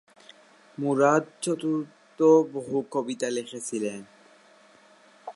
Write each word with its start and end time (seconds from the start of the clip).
মুরাদ 0.77 1.23
চতুর্থ 1.41 2.19
বহু 2.53 2.77
কবিতা 2.91 3.27
লিখেছিলেন। 3.29 3.99